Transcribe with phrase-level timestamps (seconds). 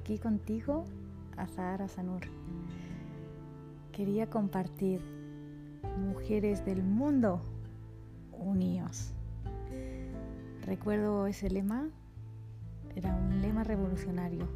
[0.00, 0.86] aquí contigo,
[1.36, 2.22] Azahara Sanur.
[3.92, 5.02] Quería compartir
[5.98, 7.42] Mujeres del Mundo
[8.32, 9.12] Unidos.
[10.64, 11.90] Recuerdo ese lema,
[12.96, 14.48] era un lema revolucionario,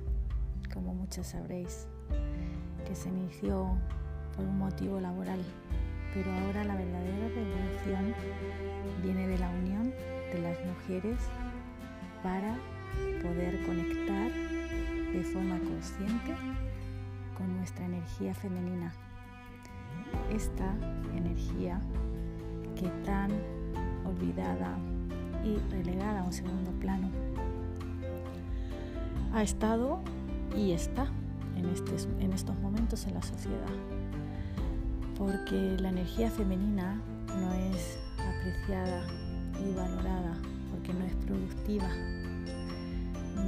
[0.73, 1.89] como muchos sabréis,
[2.87, 3.69] que se inició
[4.35, 5.41] por un motivo laboral,
[6.15, 8.15] pero ahora la verdadera revolución
[9.03, 9.93] viene de la unión
[10.33, 11.19] de las mujeres
[12.23, 12.57] para
[13.23, 14.64] poder conectar
[15.15, 16.35] de forma consciente
[17.39, 18.93] con nuestra energía femenina.
[20.33, 20.75] Esta
[21.15, 21.81] energía
[22.75, 23.31] que tan
[24.05, 24.77] olvidada
[25.45, 27.09] y relegada a un segundo plano
[29.33, 30.01] ha estado
[30.57, 31.07] y está
[31.57, 31.67] en,
[32.21, 33.71] en estos momentos en la sociedad.
[35.17, 39.07] Porque la energía femenina no es apreciada
[39.65, 40.35] y valorada
[40.71, 41.89] porque no es productiva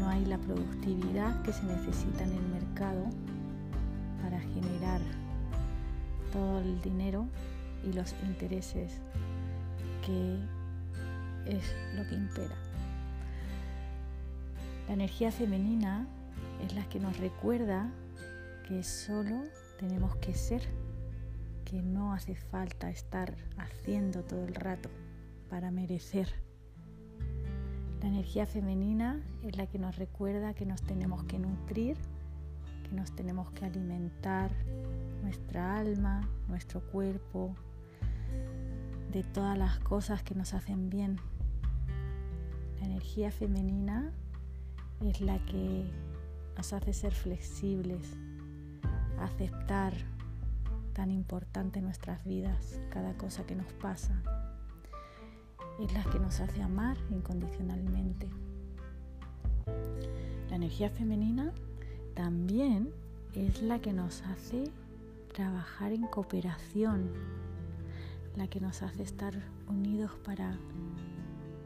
[0.06, 3.06] no hay la productividad que se necesita en el mercado
[4.22, 5.00] para generar
[6.32, 7.26] todo el dinero
[7.84, 9.00] y los intereses
[10.04, 10.38] que
[11.44, 12.54] es lo que impera.
[14.86, 16.06] La energía femenina
[16.64, 17.90] es la que nos recuerda
[18.68, 19.42] que solo
[19.80, 20.62] tenemos que ser,
[21.64, 24.88] que no hace falta estar haciendo todo el rato
[25.50, 26.45] para merecer
[28.02, 31.96] la energía femenina es la que nos recuerda que nos tenemos que nutrir,
[32.84, 34.50] que nos tenemos que alimentar
[35.22, 37.54] nuestra alma, nuestro cuerpo,
[39.12, 41.18] de todas las cosas que nos hacen bien.
[42.80, 44.12] La energía femenina
[45.00, 45.90] es la que
[46.56, 48.16] nos hace ser flexibles,
[49.18, 49.94] aceptar
[50.92, 54.22] tan importante nuestras vidas cada cosa que nos pasa,
[55.80, 58.28] es la que nos hace amar incondicionalmente.
[60.48, 61.52] La energía femenina
[62.14, 62.90] también
[63.34, 64.64] es la que nos hace
[65.34, 67.10] trabajar en cooperación,
[68.36, 69.34] la que nos hace estar
[69.68, 70.56] unidos para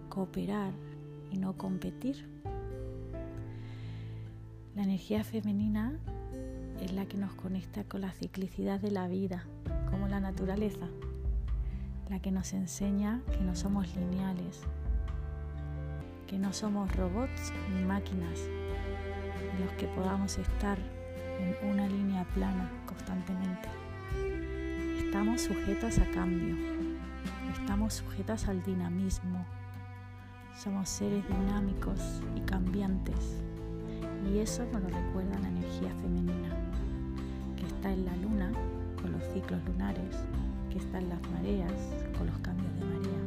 [0.09, 0.73] cooperar
[1.31, 2.29] y no competir.
[4.75, 5.99] La energía femenina
[6.81, 9.45] es la que nos conecta con la ciclicidad de la vida,
[9.91, 10.89] como la naturaleza
[12.11, 14.63] la que nos enseña que no somos lineales,
[16.27, 18.41] que no somos robots ni máquinas,
[19.61, 20.77] los que podamos estar
[21.39, 23.69] en una línea plana constantemente.
[24.99, 26.57] Estamos sujetas a cambio,
[27.53, 29.47] estamos sujetas al dinamismo,
[30.59, 32.01] somos seres dinámicos
[32.35, 33.41] y cambiantes,
[34.29, 36.57] y eso nos lo recuerda la energía femenina,
[37.57, 38.51] que está en la luna
[39.01, 40.17] con los ciclos lunares,
[40.71, 41.73] que están las mareas
[42.17, 43.21] con los cambios de marea,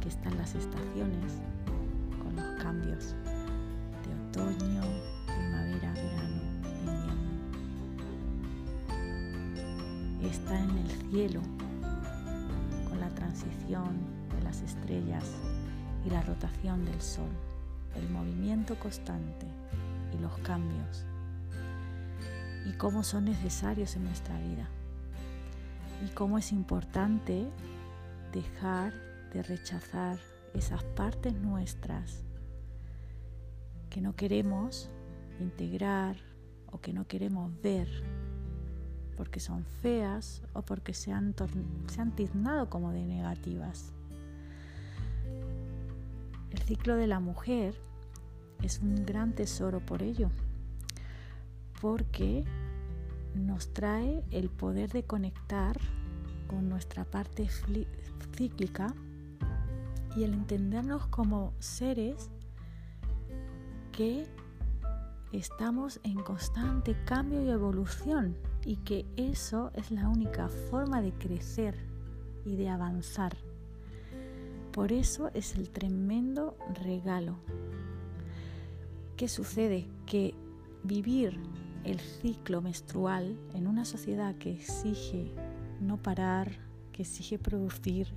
[0.00, 1.40] que están las estaciones
[2.22, 3.14] con los cambios
[4.06, 4.82] de otoño,
[5.26, 7.12] primavera, verano, invierno.
[10.22, 11.40] Está en el cielo
[12.88, 13.98] con la transición
[14.36, 15.24] de las estrellas
[16.06, 17.30] y la rotación del sol,
[17.96, 19.46] el movimiento constante
[20.16, 21.04] y los cambios
[22.64, 24.68] y cómo son necesarios en nuestra vida
[26.14, 27.48] cómo es importante
[28.32, 28.92] dejar
[29.32, 30.18] de rechazar
[30.54, 32.22] esas partes nuestras
[33.90, 34.90] que no queremos
[35.40, 36.16] integrar
[36.70, 37.88] o que no queremos ver
[39.16, 41.34] porque son feas o porque se han,
[41.86, 43.92] se han tiznado como de negativas.
[46.50, 47.74] El ciclo de la mujer
[48.62, 50.30] es un gran tesoro por ello,
[51.80, 52.44] porque
[53.34, 55.78] nos trae el poder de conectar
[56.46, 57.48] con nuestra parte
[58.36, 58.94] cíclica
[60.16, 62.30] y el entendernos como seres
[63.92, 64.26] que
[65.32, 71.76] estamos en constante cambio y evolución y que eso es la única forma de crecer
[72.44, 73.36] y de avanzar.
[74.72, 77.36] Por eso es el tremendo regalo.
[79.16, 79.86] ¿Qué sucede?
[80.06, 80.34] Que
[80.82, 81.38] vivir
[81.84, 85.32] el ciclo menstrual en una sociedad que exige
[85.82, 86.52] no parar,
[86.92, 88.08] que exige producir,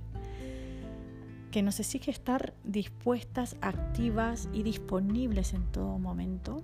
[1.50, 6.62] que nos exige estar dispuestas, activas y disponibles en todo momento,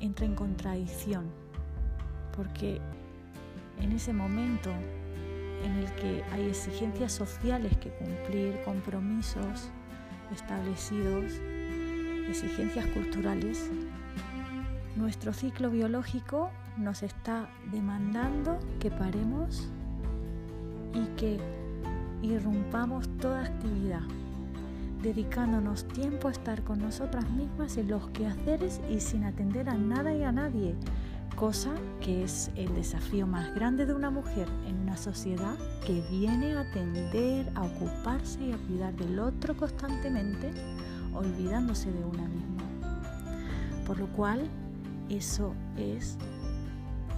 [0.00, 1.26] entra en contradicción,
[2.34, 2.80] porque
[3.80, 4.70] en ese momento
[5.64, 9.70] en el que hay exigencias sociales que cumplir, compromisos
[10.32, 11.32] establecidos,
[12.28, 13.70] exigencias culturales,
[14.96, 19.68] nuestro ciclo biológico nos está demandando que paremos
[20.94, 21.38] y que
[22.22, 24.02] irrumpamos toda actividad,
[25.02, 30.14] dedicándonos tiempo a estar con nosotras mismas en los quehaceres y sin atender a nada
[30.14, 30.74] y a nadie,
[31.36, 31.70] cosa
[32.00, 35.56] que es el desafío más grande de una mujer en una sociedad
[35.86, 40.50] que viene a atender, a ocuparse y a cuidar del otro constantemente,
[41.14, 42.64] olvidándose de una misma.
[43.86, 44.48] Por lo cual,
[45.08, 46.18] eso es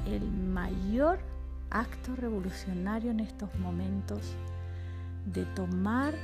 [0.06, 1.31] el mayor
[1.72, 4.34] acto revolucionario en estos momentos
[5.26, 6.14] de tomar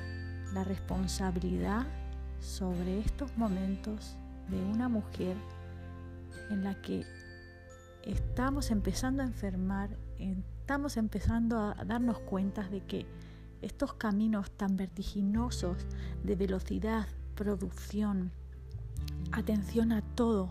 [0.52, 1.86] la responsabilidad
[2.40, 4.16] sobre estos momentos
[4.50, 5.36] de una mujer
[6.50, 7.04] en la que
[8.04, 13.06] estamos empezando a enfermar, estamos empezando a darnos cuenta de que
[13.62, 15.86] estos caminos tan vertiginosos
[16.22, 18.30] de velocidad, producción,
[19.32, 20.50] atención a todo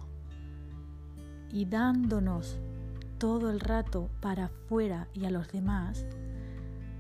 [1.52, 2.60] y dándonos
[3.18, 6.06] todo el rato para afuera y a los demás,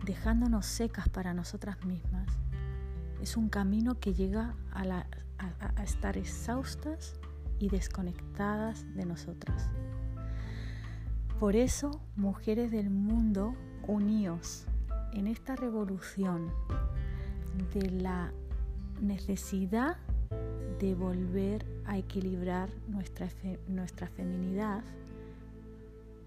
[0.05, 2.27] dejándonos secas para nosotras mismas,
[3.21, 5.05] es un camino que llega a,
[5.83, 7.19] estar exhaustas
[7.59, 9.69] y desconectadas de nosotras.
[11.39, 13.53] Por eso, mujeres del mundo,
[13.87, 14.65] uníos
[15.13, 16.51] en esta revolución
[17.73, 18.31] de la
[19.01, 19.97] necesidad
[20.79, 23.27] de volver a equilibrar nuestra,
[23.67, 24.83] nuestra feminidad,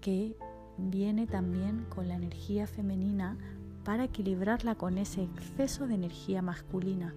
[0.01, 0.35] que
[0.77, 3.37] viene también con la energía femenina
[3.83, 7.13] para equilibrarla con ese exceso de energía masculina.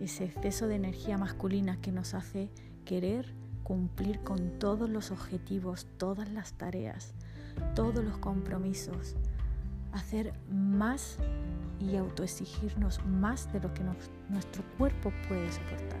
[0.00, 2.50] Ese exceso de energía masculina que nos hace
[2.84, 7.14] querer cumplir con todos los objetivos, todas las tareas,
[7.74, 9.16] todos los compromisos,
[9.92, 11.18] hacer más
[11.80, 13.82] y autoexigirnos más de lo que
[14.28, 16.00] nuestro cuerpo puede soportar,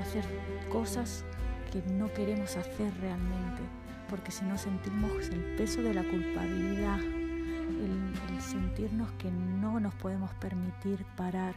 [0.00, 0.24] hacer
[0.70, 1.24] cosas
[1.70, 3.62] que no queremos hacer realmente,
[4.08, 10.30] porque si no sentimos el peso de la culpabilidad, el, sentirnos que no nos podemos
[10.34, 11.54] permitir parar.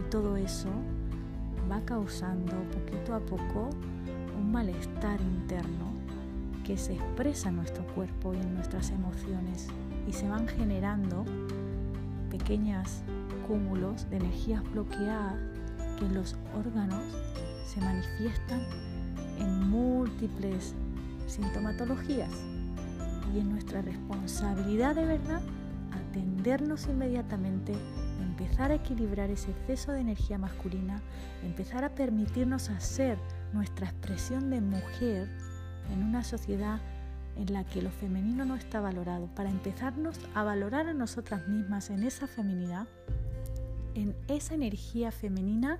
[0.00, 0.70] Y todo eso
[1.70, 3.70] va causando poquito a poco
[4.36, 5.92] un malestar interno
[6.64, 9.68] que se expresa en nuestro cuerpo y en nuestras emociones
[10.08, 11.24] y se van generando
[12.30, 13.02] pequeños
[13.46, 15.36] cúmulos de energías bloqueadas
[15.98, 17.04] que los órganos
[17.66, 18.60] se manifiestan
[19.38, 20.74] en múltiples
[21.32, 22.30] sintomatologías.
[23.34, 25.40] Y en nuestra responsabilidad de verdad
[25.90, 27.72] atendernos inmediatamente,
[28.20, 31.02] empezar a equilibrar ese exceso de energía masculina,
[31.42, 33.18] empezar a permitirnos hacer
[33.52, 35.28] nuestra expresión de mujer
[35.90, 36.80] en una sociedad
[37.36, 41.88] en la que lo femenino no está valorado, para empezarnos a valorar a nosotras mismas
[41.88, 42.86] en esa feminidad,
[43.94, 45.78] en esa energía femenina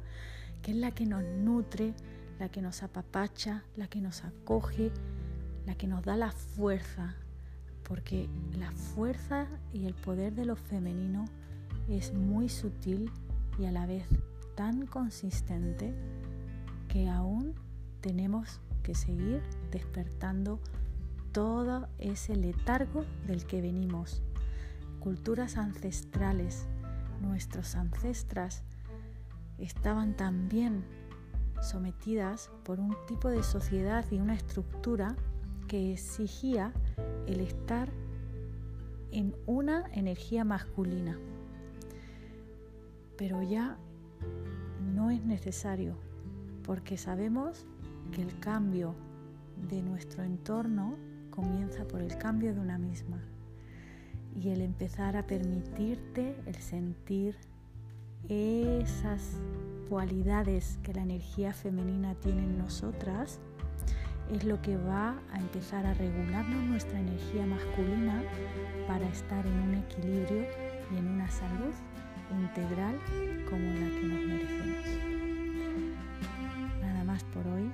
[0.62, 1.93] que es la que nos nutre,
[2.38, 4.90] la que nos apapacha, la que nos acoge,
[5.66, 7.14] la que nos da la fuerza,
[7.88, 8.28] porque
[8.58, 11.24] la fuerza y el poder de lo femenino
[11.88, 13.10] es muy sutil
[13.58, 14.06] y a la vez
[14.54, 15.94] tan consistente
[16.88, 17.54] que aún
[18.00, 20.60] tenemos que seguir despertando
[21.32, 24.22] todo ese letargo del que venimos.
[25.00, 26.66] Culturas ancestrales,
[27.20, 28.62] nuestros ancestras
[29.58, 30.84] estaban también
[31.62, 35.16] sometidas por un tipo de sociedad y una estructura
[35.68, 36.72] que exigía
[37.26, 37.90] el estar
[39.10, 41.18] en una energía masculina.
[43.16, 43.78] Pero ya
[44.94, 45.96] no es necesario
[46.64, 47.66] porque sabemos
[48.12, 48.94] que el cambio
[49.69, 50.96] de nuestro entorno
[51.31, 53.22] comienza por el cambio de una misma
[54.34, 57.36] y el empezar a permitirte el sentir
[58.28, 59.40] esas
[59.88, 63.40] cualidades que la energía femenina tiene en nosotras
[64.31, 68.22] es lo que va a empezar a regularnos nuestra energía masculina
[68.86, 70.46] para estar en un equilibrio
[70.93, 71.74] y en una salud
[72.31, 72.98] integral
[73.48, 74.86] como la que nos merecemos.
[76.81, 77.70] Nada más por hoy.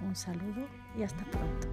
[0.00, 0.66] Un saludo
[0.96, 1.68] y hasta pronto.